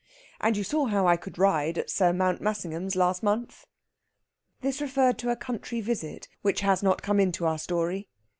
[0.39, 3.67] And you saw how I could ride at Sir Mountmassingham's last month?"
[4.61, 8.09] This referred to a country visit, which has not come into our story.